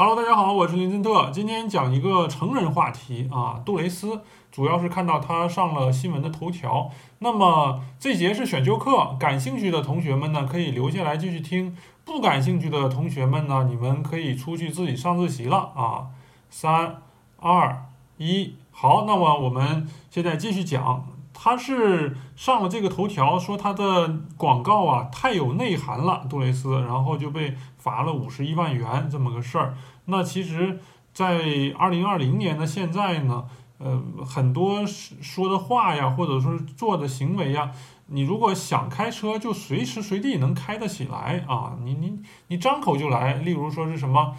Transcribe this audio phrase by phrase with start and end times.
[0.00, 1.28] Hello，大家好，我是林森特。
[1.32, 4.20] 今天讲一个成人话题啊，杜蕾斯，
[4.52, 6.88] 主要是看到他上了新闻的头条。
[7.18, 16.06] 那么这节是选修课，感兴趣的同学们呢可以留下来继续听，不感兴趣的同学们呢，你们可以出去自己上自习了啊。
[16.48, 17.02] 三、
[17.40, 17.84] 二、
[18.18, 21.08] 一，好，那么我们现在继续讲。
[21.40, 29.76] 他是上了这个头条，说他的广告啊太有内涵了，杜蕾斯，然后就被罚了五十一万元这么个事儿。
[30.06, 30.80] 那其实，
[31.14, 33.44] 在二零二零年的现在呢，
[33.78, 37.70] 呃，很多说的话呀，或者说做的行为呀，
[38.06, 43.34] 你如果想开车，就随时随地能开得起来啊，你你你张口就来。
[43.34, 44.34] 例如说是什么，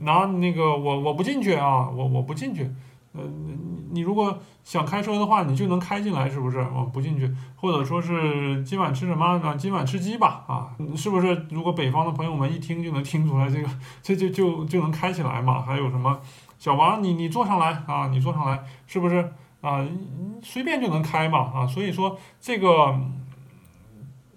[0.00, 2.70] 拿那个我我不进去啊，我我不进去。
[3.16, 3.56] 呃，你
[3.92, 6.58] 你如果想开车的话，你就能开进来，是不是？
[6.74, 9.56] 我不进去，或者说是今晚吃什么呢？
[9.56, 11.46] 今晚吃鸡吧，啊，是不是？
[11.50, 13.68] 如果北方的朋友们一听就能听出来，这个
[14.02, 15.62] 这就就就能开起来嘛？
[15.62, 16.18] 还有什么？
[16.58, 19.32] 小王，你你坐上来啊，你坐上来，是不是？
[19.60, 19.86] 啊，
[20.42, 22.98] 随便就能开嘛，啊，所以说这个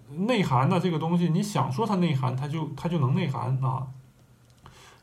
[0.10, 3.88] 内涵的这个东西，你想说它内涵，它就它就能内涵啊。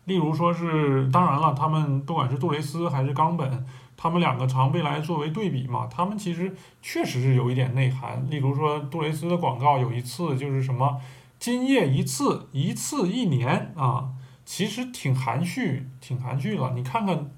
[0.06, 3.64] 例如说是，当然了，他们不管是杜蕾斯还是冈本，
[3.96, 5.86] 他们两个常被来作为对比嘛。
[5.86, 8.26] 他们其实确实是有一点内涵。
[8.28, 11.00] 例如说，杜蕾斯的广告有一次就是什么
[11.40, 14.10] “今夜一次，一次一年”啊，
[14.44, 16.72] 其实挺含蓄，挺含蓄了。
[16.74, 17.30] 你看看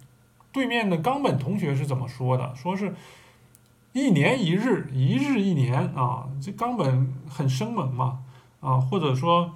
[0.50, 2.96] 对面的冈本同学是怎么说的，说是
[3.92, 6.26] 一年一日，一日一年啊。
[6.42, 8.18] 这冈本很生猛嘛，
[8.58, 9.54] 啊，或者说。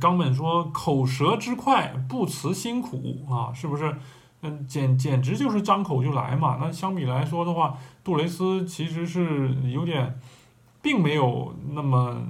[0.00, 3.96] 冈本说：“口舌之快，不辞辛苦啊，是不是？
[4.42, 6.58] 嗯，简简直就是张口就来嘛。
[6.60, 10.18] 那相比来说的话，杜蕾斯其实是有点，
[10.82, 12.20] 并没有那么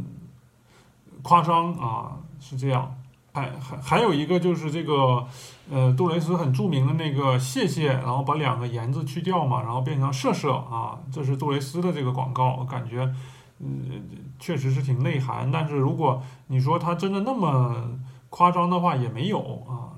[1.22, 2.94] 夸张啊，是这样。
[3.32, 5.26] 还还还有一个就是这个，
[5.70, 13.10] 呃，杜蕾斯很著名的那个谢谢，然后把两个言字去掉嘛，然后变成射射啊，这是杜蕾斯的这个广告，我感觉。”
[13.58, 14.02] 嗯，
[14.38, 17.98] 确实是挺内涵，但是如果你说它真的那么
[18.30, 19.96] 夸张的话，也没有啊。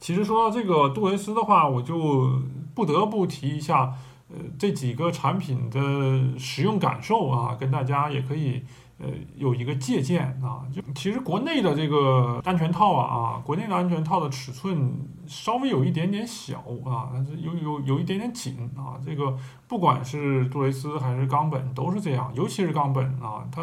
[0.00, 2.42] 其实说到这个杜蕾斯的话，我就
[2.74, 3.94] 不得不提一下，
[4.30, 8.64] 呃，这几个产品的使用感受啊，跟大家也可以。
[9.00, 14.92] 呃，有一个借鉴啊，就其实国内的这个安全套啊啊，国内的安全套的尺寸
[15.26, 18.98] 稍微有一点点小啊，但是有有有一点点紧啊。
[19.04, 19.36] 这个
[19.68, 23.62] 不管是杜蕾斯还是冈本都是这样，尤其是冈本啊，它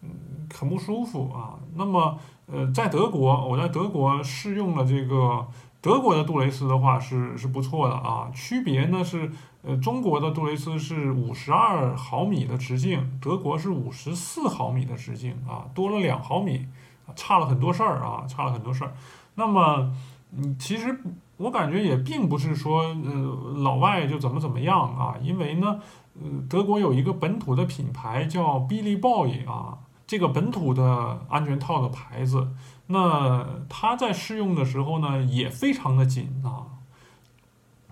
[0.00, 0.08] 嗯
[0.54, 1.58] 很不舒服啊。
[1.74, 5.46] 那么呃，在德国，我在德国试用了这个
[5.86, 9.30] 德国的杜蕾斯的话是是不错的啊，区别呢是。
[9.62, 16.68] 呃，中国的杜蕾斯是五十二毫米的直径，德国是五十四毫米的直径啊，多了两毫米，
[17.16, 18.94] 差了很多事儿啊，差了很多事儿。
[19.34, 19.92] 那么，
[20.30, 20.96] 嗯，其实
[21.38, 25.80] 我感觉也并不是说，呃，老外就怎么怎么样啊，因为呢，
[26.22, 32.48] 呃，德国有一个本土的品牌叫 Billy Boy 啊，这个本土的安全套的牌子，
[32.86, 36.72] 那它在试用的时候呢，也非常的紧啊。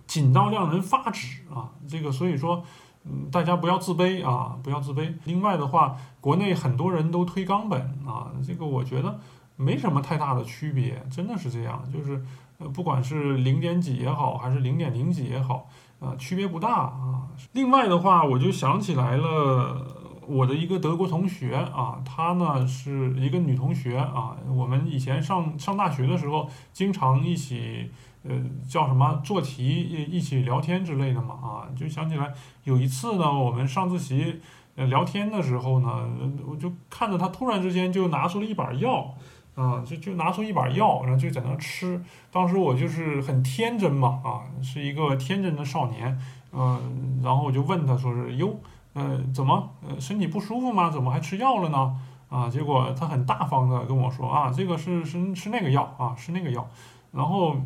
[0.07, 1.71] 紧到让人发指啊！
[1.89, 2.63] 这个所以说，
[3.05, 5.13] 嗯，大家不要自卑啊，不要自卑。
[5.25, 9.19] 另外的话，国内很多人都推冈本啊，这个我觉得
[9.57, 12.23] 没什么太大的区别，真的是这样，就是
[12.59, 17.27] 呃，不管是零点几也好，还是零点零几也好，啊，区别不大啊。
[17.53, 27.91] 另外的话，我就想起来了，我的一个德国同学啊，她呢是一个女同学啊，我们以前上上大学的时候，经常一起。
[28.27, 28.34] 呃，
[28.67, 32.33] 叫什么做题一一起聊天之类的嘛啊，就想起来
[32.63, 34.41] 有一次呢，我们上自习
[34.77, 36.09] 聊天的时候呢，
[36.47, 39.15] 我就看着他突然之间就拿出了一把药
[39.55, 42.03] 啊，就就拿出一把药，然后就在那吃。
[42.33, 46.19] 当时我就是很天真嘛啊，是一个天真的少年，
[46.51, 48.59] 嗯，然后我就问他说是哟，
[48.94, 50.91] 呃，怎么呃身体不舒服吗？
[50.91, 51.97] 怎么还吃药了呢？
[52.31, 56.66] 啊，结果他很大方的跟我说啊，这个是是是那个药啊，是那个药，
[57.12, 57.57] 然后。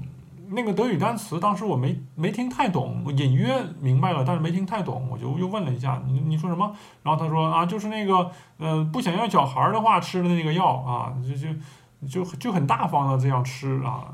[0.51, 6.75] 那个德语单词当时我没没听太懂，隐约明白了，但是没听太懂，我就又问了一下，你你说什么？
[7.03, 14.05] 然后他说啊，就是那个，呃，不想要小孩的话吃的那个药啊，就就就就很大方的这样吃啊。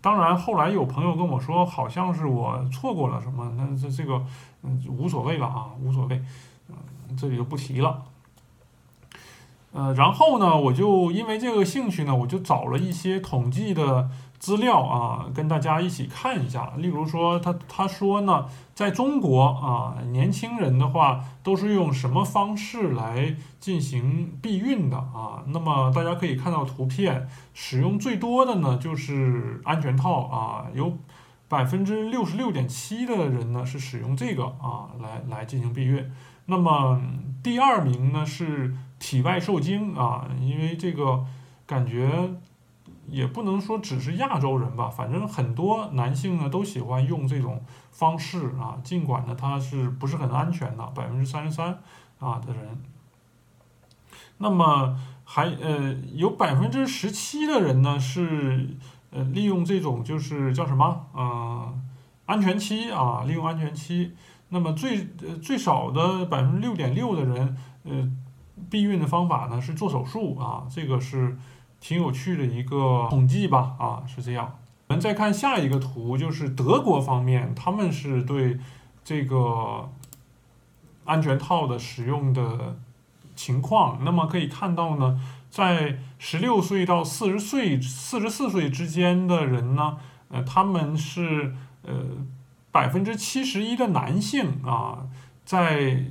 [0.00, 4.20] 当然后来有朋友跟我说，好像是我错过了什么，那这这个
[4.62, 6.22] 嗯无所谓了啊，无所谓，
[6.68, 8.02] 嗯，这里就不提了。
[9.72, 14.08] 呃，然后呢，我就因为这个兴趣呢，我就找了一些统计的
[14.38, 16.72] 资料啊，跟大家一起看一下。
[16.78, 25.44] 例如说，他他说呢，在中国啊，年轻人的话都是用什么方式来进行避孕的啊？
[25.48, 30.96] 那么大家可以看到图片，使用最多的呢就是安全套啊，有
[31.48, 36.12] 百分之六十六点七的人呢是使用这个啊来来进行避孕。
[36.46, 37.00] 那么
[37.42, 38.74] 第二名呢是。
[39.00, 41.24] 体外受精啊，因为这个
[41.64, 42.30] 感觉
[43.06, 47.62] 也不能说只是亚洲人吧，反正很多男性呢都喜欢用这种
[47.92, 51.78] 方式啊，尽管呢它是不是很安全的，百分之三十三
[52.18, 52.82] 啊的人，
[54.38, 58.76] 那么还呃有百分之十七的人呢是
[59.10, 61.74] 呃利用这种就是叫什么啊
[62.26, 64.12] 安全期啊，利用安全期，
[64.48, 68.10] 那么最呃最少的百分之六点六的人呃。
[68.68, 71.38] 避孕的方法呢是做手术啊，这个是
[71.78, 74.58] 挺有趣的一个统计吧啊，是这样。
[74.88, 78.58] 我们再看下一个图，就是德国方面，他们是对
[79.04, 79.88] 这个
[81.04, 82.76] 安全套的使用的
[83.38, 84.00] 情况。
[84.04, 89.96] 那么可以看到呢，在十六岁到四十岁、四十四岁之间的人呢，
[90.28, 91.94] 呃，他们是呃
[92.72, 95.06] 百分之七十一的男性啊，
[95.44, 96.10] 在。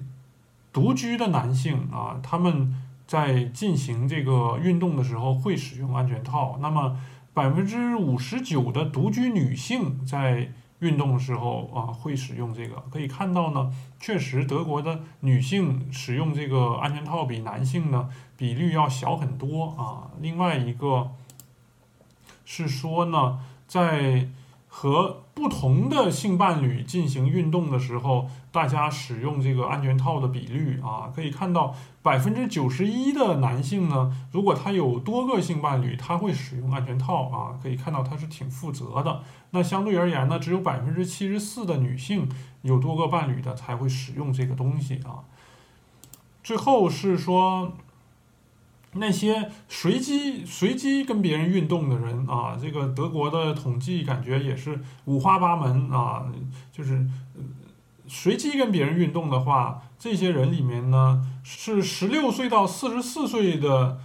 [0.73, 2.75] 独居的男性啊，他们
[3.07, 6.59] 在进行这个运动的时候会使用安全套。
[6.61, 6.95] 那么
[7.33, 12.83] 百分之五十九的独居女性在运动的时候啊会使用这个。
[12.91, 20.11] 可以看到呢，确实德国的女性使用这个安全套比男性呢比率要小很多啊。
[20.19, 21.11] 另外一个
[22.45, 24.27] 是说呢，在
[24.79, 39.23] 和不同的性伴侣进行运动的时候，大家使用这个安全套的比率啊，可以看到百分之九十一的男性呢，如果他有多个性伴侣，他会使用安全套啊，可以看到他是挺负责的。
[39.49, 42.29] 那相对而言呢，只有百分之七十四的女性
[42.61, 45.25] 有多个伴侣的才会使用这个东西啊。
[46.43, 47.73] 最后是说。
[48.99, 56.25] 那些随机随机跟别人运动的人啊，这个德国的统计感觉也是五花八门啊。
[56.71, 57.05] 就是
[58.07, 63.99] 随机跟别人运动的话，这些人里面呢，是十六岁到四十四岁的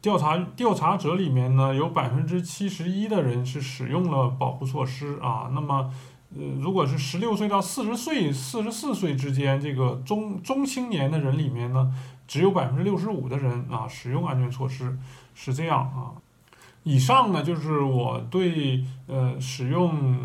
[0.00, 5.50] 调查调查者里面呢，有百分之七十一的人是使用了保护措施啊。
[5.52, 5.92] 那么，
[6.36, 11.92] 呃，如果是十六岁到四十岁、四十四岁之间这个中中青年的人里面呢？
[12.26, 14.98] 只有百分之六十五的人啊使用安全措施，
[15.34, 16.16] 是这样啊。
[16.82, 20.18] 以上呢就是我对呃使用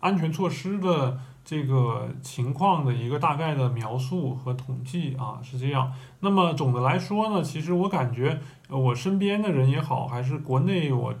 [0.00, 5.92] 安全措施的这个情况的一个大概的描述和统计啊，是这样。
[6.20, 8.38] 那么总的来说呢，其实我感觉
[8.68, 11.14] 我身边的人也好，还是国内我。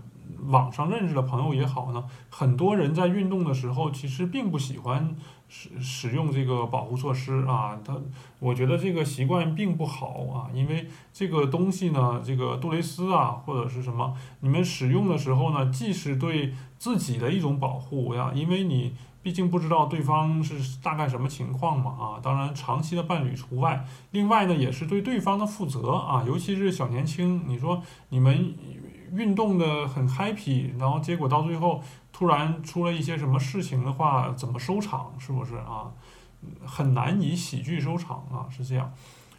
[0.46, 5.16] 网上认识的朋友也好呢，很多人在运动的时候其实并不喜欢
[5.48, 7.78] 使使用这个保护措施啊。
[7.84, 7.96] 他
[8.40, 22.20] 我觉得这个习惯并不好啊，因为这个东西呢，这个杜蕾斯啊或者是什么，你们使用的时候呢，既是对自己的一种保护呀，因为你毕竟不知道对方是大概什么情况嘛啊。
[22.22, 23.86] 当然长期的伴侣除外。
[24.10, 28.54] 另外呢，也是对对方的负责啊，尤其是小年轻，你说你们。
[29.14, 31.80] 运动的很 happy，然后结果到最后
[32.12, 35.12] 突然出了一些什么事情的话，怎么收场？
[35.18, 35.92] 是不是啊？
[36.66, 38.92] 很难以喜剧收场啊，是这样。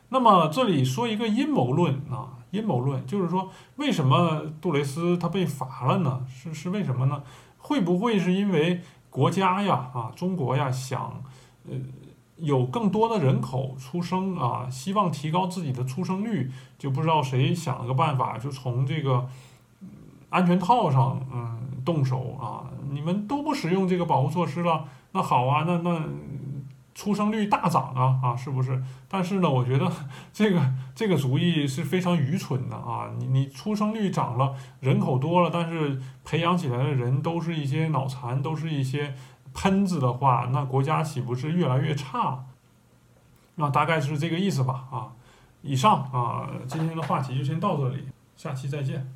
[0.10, 6.26] 那么这里说一个阴谋论啊，阴谋论就是说，为什么杜蕾斯他被罚了呢？
[6.30, 7.24] 是是为什么呢？
[7.58, 11.22] 会不会是因为国家呀啊，中国呀想
[11.68, 11.76] 呃
[12.38, 19.28] 有更多的人口出生啊，希望提高自己的出生率，就不知道谁想了个办法，就从这个。
[20.36, 22.68] 安全套上，嗯，动手啊！
[22.90, 26.04] 你们都不使用这个保护措施了，那好啊，那那
[26.94, 28.84] 出生率大涨啊啊，是不是？
[29.08, 29.90] 但是呢，我觉得
[30.34, 33.10] 这个这个主意是非常愚蠢的啊！
[33.18, 39.14] 你你出生率涨了，人口多了，但是培养起来的人都是一些脑残，都是一些
[39.54, 42.44] 喷子的话，那国家岂不是越来越差？
[43.56, 45.16] 那大概是这个意思吧啊！
[45.62, 49.15] 以上啊，今天的话题就先到这里，下期再见。